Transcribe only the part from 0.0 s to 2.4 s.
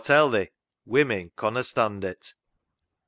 Aw tell thi, women conna stond it."